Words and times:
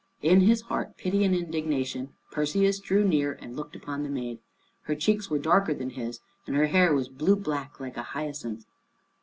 In 0.23 0.39
his 0.41 0.61
heart 0.61 0.97
pity 0.97 1.23
and 1.23 1.35
indignation, 1.35 2.15
Perseus 2.31 2.79
drew 2.79 3.07
near 3.07 3.33
and 3.39 3.55
looked 3.55 3.75
upon 3.75 4.01
the 4.01 4.09
maid. 4.09 4.39
Her 4.85 4.95
cheeks 4.95 5.29
were 5.29 5.37
darker 5.37 5.75
than 5.75 5.91
his, 5.91 6.21
and 6.47 6.55
her 6.55 6.65
hair 6.65 6.91
was 6.95 7.07
blue 7.07 7.35
black 7.35 7.79
like 7.79 7.97
a 7.97 8.01
hyacinth. 8.01 8.65